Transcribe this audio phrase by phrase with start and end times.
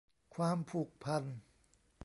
[0.35, 1.23] ความผูกพัน